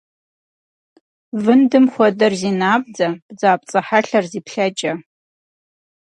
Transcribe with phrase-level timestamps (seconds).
[1.43, 4.93] Вындым хуэдэр зи набдзэ, бдзапцӏэ хьэлъэр зи плъэкӏэ.